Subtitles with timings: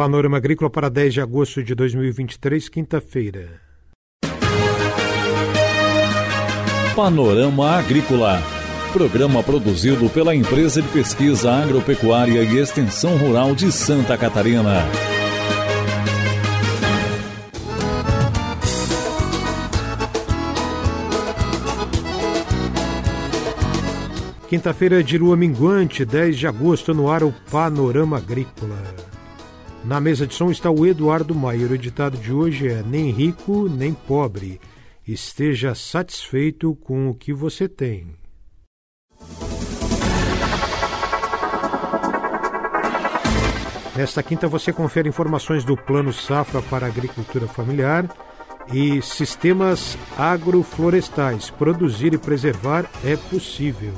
[0.00, 3.60] Panorama Agrícola para 10 de agosto de 2023, quinta-feira.
[6.96, 8.42] Panorama Agrícola.
[8.94, 14.86] Programa produzido pela Empresa de Pesquisa Agropecuária e Extensão Rural de Santa Catarina.
[24.48, 29.10] Quinta-feira de lua minguante, 10 de agosto, no ar o Panorama Agrícola.
[29.84, 31.72] Na mesa de som está o Eduardo Maier.
[31.72, 34.60] O ditado de hoje é: Nem rico, nem pobre.
[35.06, 38.14] Esteja satisfeito com o que você tem.
[43.96, 48.08] Nesta quinta você confere informações do Plano Safra para a Agricultura Familiar
[48.72, 51.50] e sistemas agroflorestais.
[51.50, 53.92] Produzir e preservar é possível.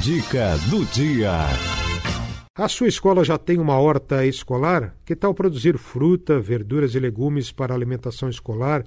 [0.00, 1.73] Dica do dia.
[2.56, 4.94] A sua escola já tem uma horta escolar?
[5.04, 8.84] Que tal produzir fruta, verduras e legumes para alimentação escolar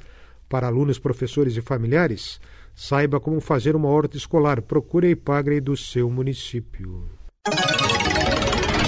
[0.48, 2.40] para alunos, professores e familiares?
[2.74, 4.62] Saiba como fazer uma horta escolar.
[4.62, 7.10] Procure a Ipagre do seu município.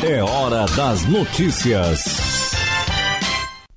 [0.02, 2.02] É hora das notícias.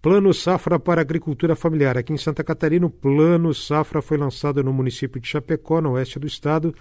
[0.01, 1.99] Plano Safra para Agricultura Familiar.
[1.99, 6.21] Aqui em Santa Catarina, o Plano Safra foi lançado no município de Chapecó, no oeste
[6.21, 6.73] do estado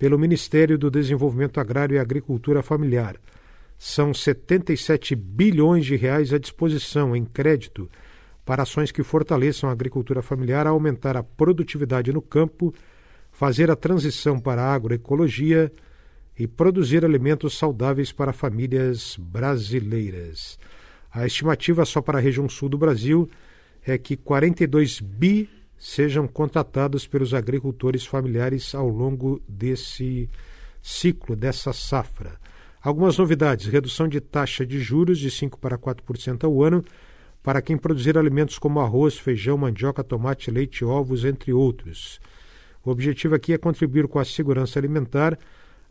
[0.00, 3.14] pelo Ministério do Desenvolvimento Agrário e Agricultura Familiar.
[3.84, 7.90] São 77 bilhões de reais à disposição em crédito
[8.44, 12.72] para ações que fortaleçam a agricultura familiar, aumentar a produtividade no campo,
[13.32, 15.72] fazer a transição para a agroecologia
[16.38, 20.60] e produzir alimentos saudáveis para famílias brasileiras.
[21.10, 23.28] A estimativa só para a região sul do Brasil
[23.84, 30.30] é que 42 bi sejam contratados pelos agricultores familiares ao longo desse
[30.80, 32.40] ciclo, dessa safra.
[32.82, 36.84] Algumas novidades: redução de taxa de juros de 5% para 4% ao ano
[37.42, 42.20] para quem produzir alimentos como arroz, feijão, mandioca, tomate, leite, ovos, entre outros.
[42.84, 45.38] O objetivo aqui é contribuir com a segurança alimentar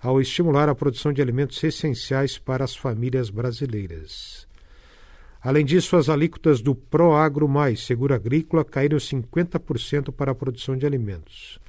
[0.01, 4.47] ao estimular a produção de alimentos essenciais para as famílias brasileiras.
[5.41, 10.85] Além disso, as alíquotas do Proagro Mais Seguro Agrícola caíram 50% para a produção de
[10.85, 11.59] alimentos.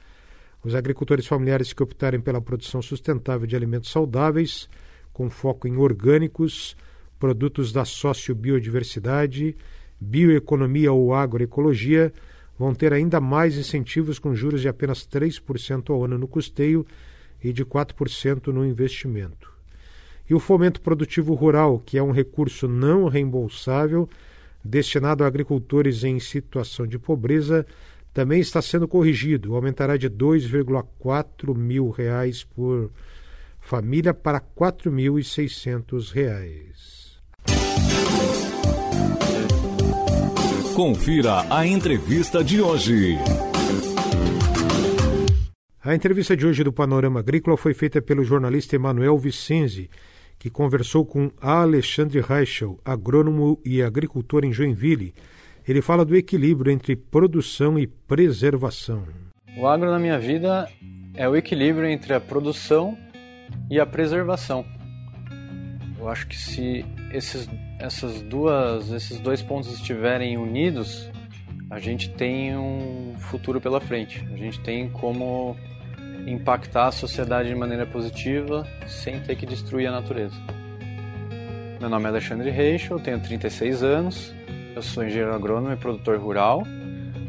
[0.64, 4.68] Os agricultores familiares que optarem pela produção sustentável de alimentos saudáveis,
[5.12, 6.76] com foco em orgânicos,
[7.18, 9.56] produtos da sociobiodiversidade,
[10.00, 12.12] bioeconomia ou agroecologia,
[12.58, 16.86] vão ter ainda mais incentivos com juros de apenas 3% ao ano no custeio
[17.42, 19.52] e de 4% no investimento.
[20.28, 24.08] E o fomento produtivo rural, que é um recurso não reembolsável
[24.64, 27.66] destinado a agricultores em situação de pobreza,
[28.14, 29.54] também está sendo corrigido.
[29.54, 32.90] Aumentará de 2,4 mil reais por
[33.62, 37.22] família para 4.600 reais.
[40.74, 43.16] Confira a entrevista de hoje.
[45.82, 49.88] A entrevista de hoje do Panorama Agrícola foi feita pelo jornalista Emanuel Vicenzi,
[50.38, 55.14] que conversou com Alexandre Reichel, agrônomo e agricultor em Joinville.
[55.66, 59.04] Ele fala do equilíbrio entre produção e preservação.
[59.56, 60.68] O agro na minha vida
[61.14, 62.98] é o equilíbrio entre a produção
[63.70, 64.64] e a preservação.
[65.98, 67.48] Eu acho que se esses,
[67.78, 71.10] essas duas, esses dois pontos estiverem unidos,
[71.70, 74.26] a gente tem um futuro pela frente.
[74.32, 75.56] A gente tem como
[76.26, 80.36] impactar a sociedade de maneira positiva sem ter que destruir a natureza.
[81.80, 84.34] Meu nome é Alexandre Reich, eu tenho 36 anos,
[84.74, 86.62] eu sou engenheiro agrônomo e produtor rural.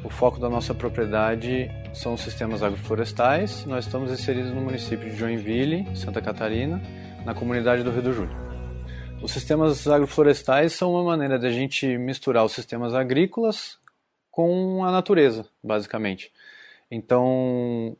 [0.03, 3.65] O foco da nossa propriedade são os sistemas agroflorestais.
[3.65, 6.81] Nós estamos inseridos no município de Joinville, Santa Catarina,
[7.23, 8.35] na comunidade do Rio do Júlio.
[9.21, 13.77] Os sistemas agroflorestais são uma maneira de a gente misturar os sistemas agrícolas
[14.29, 16.31] com a natureza, basicamente.
[16.89, 17.95] Então,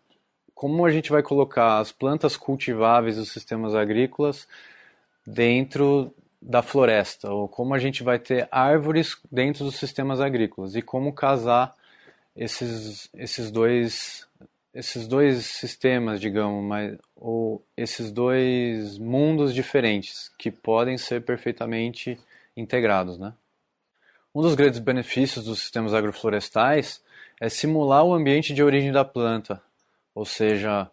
[0.53, 4.47] como a gente vai colocar as plantas cultiváveis dos sistemas agrícolas
[5.25, 10.81] dentro da floresta, ou como a gente vai ter árvores dentro dos sistemas agrícolas, e
[10.81, 11.73] como casar
[12.35, 14.27] esses, esses dois
[14.74, 22.19] esses dois sistemas, digamos, mas, ou esses dois mundos diferentes que podem ser perfeitamente
[22.57, 23.33] integrados, né?
[24.33, 27.03] Um dos grandes benefícios dos sistemas agroflorestais
[27.39, 29.62] é simular o ambiente de origem da planta,
[30.15, 30.89] ou seja,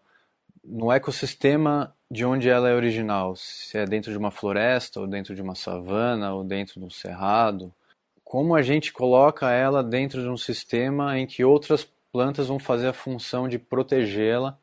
[0.62, 5.34] no ecossistema de onde ela é original, se é dentro de uma floresta, ou dentro
[5.34, 7.72] de uma savana, ou dentro de um cerrado,
[8.30, 12.86] como a gente coloca ela dentro de um sistema em que outras plantas vão fazer
[12.86, 14.56] a função de protegê-la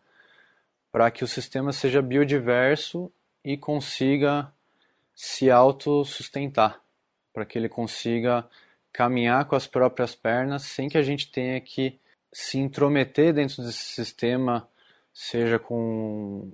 [0.90, 3.12] para que o sistema seja biodiverso
[3.44, 4.50] e consiga
[5.14, 6.80] se autossustentar,
[7.34, 8.48] para que ele consiga
[8.94, 12.00] caminhar com as próprias pernas sem que a gente tenha que
[12.32, 14.66] se intrometer dentro desse sistema,
[15.14, 16.54] seja com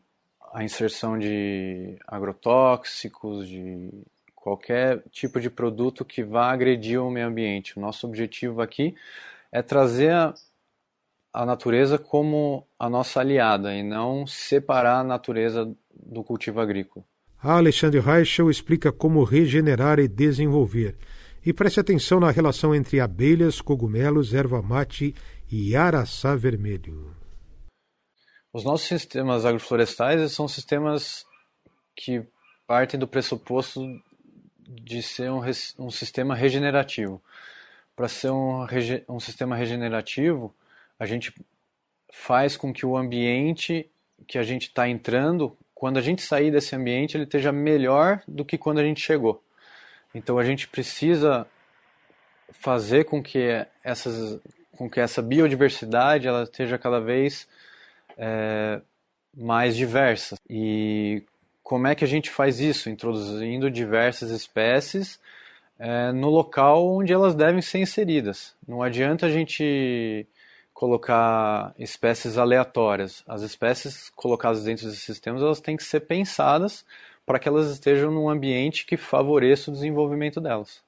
[0.51, 4.03] a inserção de agrotóxicos, de
[4.43, 7.77] qualquer tipo de produto que vá agredir o meio ambiente.
[7.77, 8.93] O nosso objetivo aqui
[9.49, 10.33] é trazer a,
[11.33, 17.05] a natureza como a nossa aliada e não separar a natureza do cultivo agrícola.
[17.41, 20.97] A Alexandre Reichel explica como regenerar e desenvolver.
[21.45, 25.15] E preste atenção na relação entre abelhas, cogumelos, erva mate
[25.49, 27.15] e araçá vermelho.
[28.51, 31.25] Os nossos sistemas agroflorestais são sistemas
[31.95, 32.25] que
[32.67, 33.81] partem do pressuposto
[34.67, 35.41] de ser um,
[35.79, 37.21] um sistema regenerativo.
[37.95, 38.65] Para ser um,
[39.09, 40.53] um sistema regenerativo,
[40.99, 41.33] a gente
[42.11, 43.89] faz com que o ambiente
[44.27, 48.45] que a gente está entrando, quando a gente sair desse ambiente, ele esteja melhor do
[48.45, 49.43] que quando a gente chegou.
[50.13, 51.47] Então a gente precisa
[52.51, 54.39] fazer com que essas,
[54.77, 57.47] com que essa biodiversidade ela esteja cada vez
[58.17, 58.79] é,
[59.35, 60.37] mais diversa.
[60.49, 61.23] E
[61.63, 62.89] como é que a gente faz isso?
[62.89, 65.19] Introduzindo diversas espécies
[65.79, 68.55] é, no local onde elas devem ser inseridas.
[68.67, 70.27] Não adianta a gente
[70.73, 73.23] colocar espécies aleatórias.
[73.27, 76.85] As espécies colocadas dentro desses sistemas elas têm que ser pensadas
[77.25, 80.83] para que elas estejam num ambiente que favoreça o desenvolvimento delas.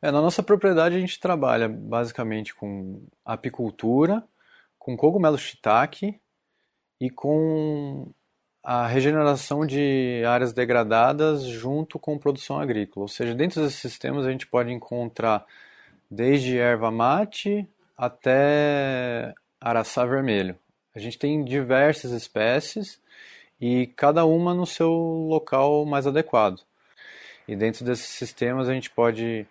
[0.00, 4.24] É, na nossa propriedade a gente trabalha basicamente com apicultura,
[4.78, 6.18] com cogumelo shiitake
[7.00, 8.10] e com
[8.62, 13.04] a regeneração de áreas degradadas junto com produção agrícola.
[13.04, 15.44] Ou seja, dentro desses sistemas a gente pode encontrar
[16.10, 20.56] desde erva mate até araçá vermelho.
[20.94, 23.00] A gente tem diversas espécies
[23.60, 26.60] e cada uma no seu local mais adequado.
[27.46, 29.46] E dentro desses sistemas a gente pode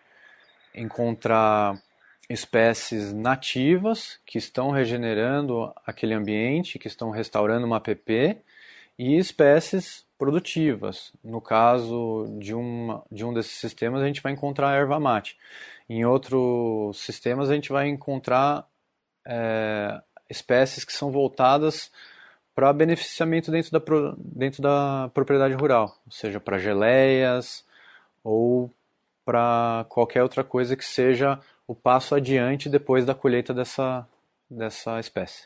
[0.73, 1.81] encontrar
[2.29, 8.37] espécies nativas que estão regenerando aquele ambiente, que estão restaurando uma APP,
[8.97, 11.13] e espécies produtivas.
[11.23, 15.37] No caso de, uma, de um desses sistemas, a gente vai encontrar erva mate.
[15.89, 18.67] Em outros sistemas, a gente vai encontrar
[19.25, 21.91] é, espécies que são voltadas
[22.55, 27.63] para beneficiamento dentro da, dentro da propriedade rural, ou seja, para geleias
[28.23, 28.71] ou
[29.23, 34.07] para qualquer outra coisa que seja o passo adiante depois da colheita dessa,
[34.49, 35.43] dessa espécie.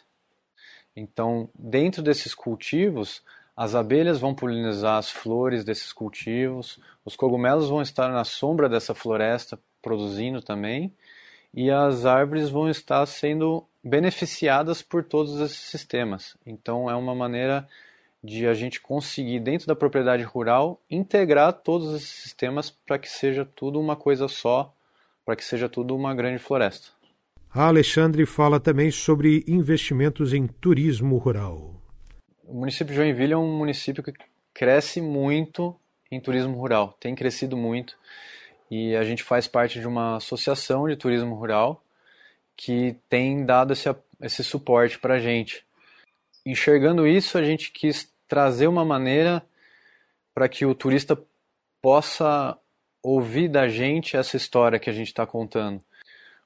[0.96, 3.22] Então, dentro desses cultivos,
[3.62, 8.96] as abelhas vão polinizar as flores desses cultivos, os cogumelos vão estar na sombra dessa
[8.96, 10.92] floresta produzindo também,
[11.54, 16.36] e as árvores vão estar sendo beneficiadas por todos esses sistemas.
[16.44, 17.70] Então é uma maneira
[18.24, 23.46] de a gente conseguir, dentro da propriedade rural, integrar todos esses sistemas para que seja
[23.46, 24.74] tudo uma coisa só,
[25.24, 26.88] para que seja tudo uma grande floresta.
[27.54, 31.81] A Alexandre fala também sobre investimentos em turismo rural.
[32.44, 34.14] O município de Joinville é um município que
[34.54, 35.76] cresce muito
[36.12, 37.98] em turismo rural, tem crescido muito
[38.72, 41.84] e a gente faz parte de uma associação de turismo rural
[42.56, 45.66] que tem dado esse, esse suporte para a gente.
[46.46, 49.44] Enxergando isso, a gente quis trazer uma maneira
[50.34, 51.22] para que o turista
[51.82, 52.58] possa
[53.04, 55.84] ouvir da gente essa história que a gente está contando.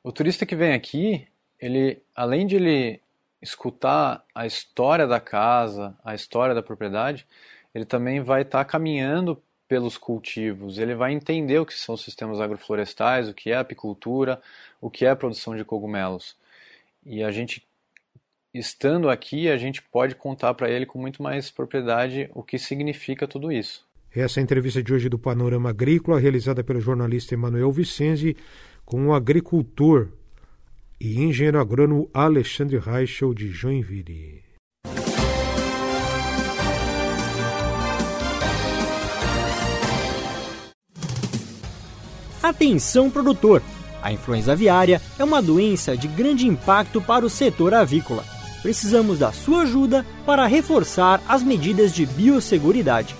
[0.03, 1.27] O turista que vem aqui,
[1.59, 3.01] ele, além de ele
[3.41, 7.25] escutar a história da casa, a história da propriedade,
[7.73, 12.39] ele também vai estar tá caminhando pelos cultivos, ele vai entender o que são sistemas
[12.39, 14.41] agroflorestais, o que é apicultura,
[14.79, 16.35] o que é a produção de cogumelos.
[17.05, 17.65] E a gente,
[18.53, 23.27] estando aqui, a gente pode contar para ele com muito mais propriedade o que significa
[23.27, 23.85] tudo isso.
[24.15, 28.37] Essa é entrevista de hoje do Panorama Agrícola, realizada pelo jornalista Emanuel Vicenzi,
[28.85, 30.09] com o agricultor
[30.99, 34.43] e engenheiro agrônomo Alexandre Reichel, de Joinville.
[42.41, 43.61] Atenção produtor!
[44.03, 48.23] A influenza aviária é uma doença de grande impacto para o setor avícola.
[48.61, 53.15] Precisamos da sua ajuda para reforçar as medidas de biosseguridade.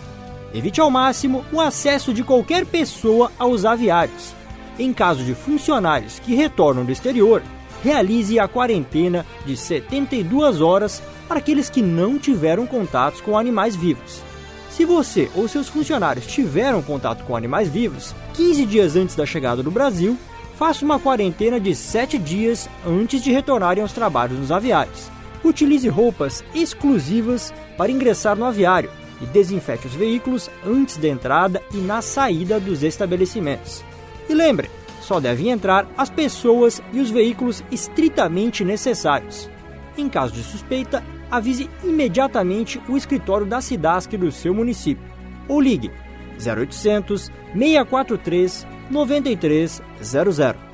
[0.54, 4.36] Evite ao máximo o acesso de qualquer pessoa aos aviários.
[4.78, 7.42] Em caso de funcionários que retornam do exterior,
[7.86, 14.24] realize a quarentena de 72 horas para aqueles que não tiveram contatos com animais vivos.
[14.72, 19.62] Se você ou seus funcionários tiveram contato com animais vivos 15 dias antes da chegada
[19.62, 20.18] do Brasil,
[20.58, 25.12] faça uma quarentena de 7 dias antes de retornarem aos trabalhos nos aviários.
[25.44, 28.90] Utilize roupas exclusivas para ingressar no aviário,
[29.22, 33.84] e desinfete os veículos antes da entrada e na saída dos estabelecimentos.
[34.28, 34.70] E lembre,
[35.06, 39.48] só devem entrar as pessoas e os veículos estritamente necessários.
[39.96, 45.06] Em caso de suspeita, avise imediatamente o escritório da SIDASC do seu município
[45.48, 45.92] ou ligue
[46.40, 50.66] 0800 643 9300.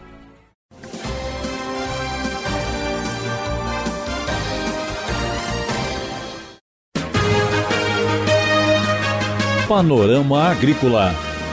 [9.67, 11.30] Panorama Agrícola.